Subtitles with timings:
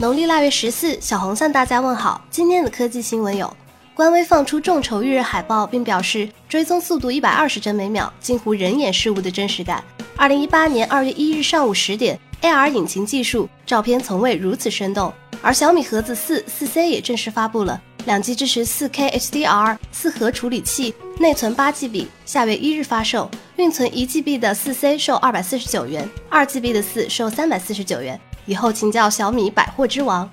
[0.00, 2.24] 农历腊月十四，小红向大家问好。
[2.30, 3.52] 今天的科技新闻有：
[3.94, 9.82] 官微放出众筹预热海报，并表示追踪速度一百二十帧每秒，近乎人眼事物的真实感。
[10.16, 15.12] 二零一八年二月一日上午十点，AR 引擎技术，照片从未如此生动。
[15.42, 23.28] 而小米盒子四四 C 也正式发布了，两 G 支持四 K HDR，四核处理器，内存八 GB，下月一日发售。
[23.56, 28.20] 运存一 GB 的四 C 售二百四十九元，二 GB 的四售三百四十九元。
[28.48, 30.28] 以后请叫小米百货之王。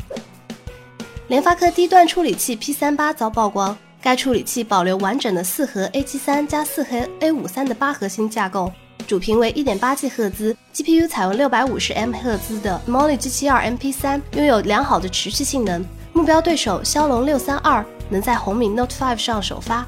[1.27, 8.71] 联发科低端处理器 P 三八遭曝光，该处理器保留完整的四核 A 七三加四核 A 五三的八核心架构，
[9.05, 15.85] 主频为一点八 G 赫兹，GPU 采用六百五十 M 赫兹的 Mali G 七二 MP 三，拥有良好的持续性能。
[16.13, 19.85] 目标对手骁龙六三二能在红米 Note Five 上首发。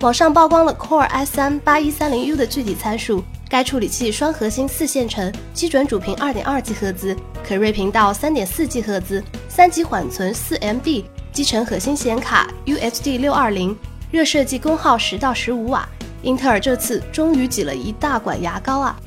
[0.00, 3.24] 网上曝光了 Core i 三八一三零 U 的具体参数。
[3.48, 13.76] 该处理器双核心四线程，基准主频二点二 G 赫兹，可睿频到三点四 G 赫兹，三级缓存四 MB，集成核心显卡 UHD 六二零，
[14.10, 15.88] 热设计功耗十到十五瓦。
[16.22, 18.98] 英特尔这次终于挤了一大管牙膏啊！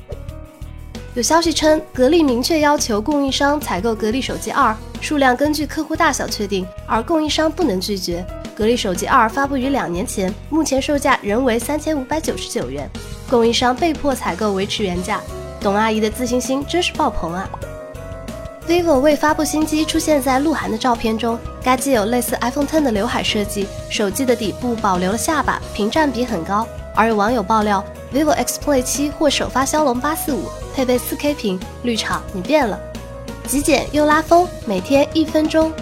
[1.14, 8.24] 有消息称，格力明确要求供应商采购格力手机二，数量根据客户大小确定，而供应商不能拒绝。
[8.54, 12.88] 格力手机二发布于两年前，目前售价仍为三千五百九十九元。
[13.30, 15.20] 供应商被迫采购维持原价，
[15.60, 17.48] 董阿姨的自信心真是爆棚啊
[18.66, 26.66] ！vivo 为发布新机出现在鹿晗的照片中，该机有类似 iPhone Ten 的刘海设计，手机的底部保留了下巴，屏占比很高。
[26.94, 32.78] 而有网友爆料，vivo X Play 七或首发骁龙八四五，配备 4K 屏，绿厂你变了，
[33.46, 35.72] 极简又拉风，每天一分钟。